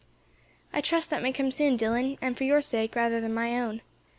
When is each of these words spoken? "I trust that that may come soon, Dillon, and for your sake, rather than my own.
"I 0.73 0.81
trust 0.81 1.11
that 1.11 1.17
that 1.17 1.21
may 1.21 1.31
come 1.31 1.51
soon, 1.51 1.77
Dillon, 1.77 2.17
and 2.23 2.35
for 2.35 2.43
your 2.43 2.63
sake, 2.63 2.95
rather 2.95 3.21
than 3.21 3.35
my 3.35 3.61
own. 3.61 3.83